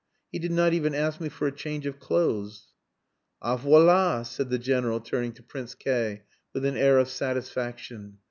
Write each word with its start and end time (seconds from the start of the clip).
He 0.31 0.39
did 0.39 0.51
not 0.51 0.73
even 0.73 0.95
ask 0.95 1.21
me 1.21 1.29
for 1.29 1.45
a 1.45 1.51
change 1.51 1.85
of 1.85 1.99
clothes." 1.99 2.69
"Ah 3.39 3.55
voila!" 3.55 4.23
said 4.23 4.49
the 4.49 4.57
General, 4.57 4.99
turning 4.99 5.31
to 5.33 5.43
Prince 5.43 5.75
K 5.75 6.23
with 6.55 6.65
an 6.65 6.75
air 6.75 6.97
of 6.97 7.07
satisfaction. 7.07 8.17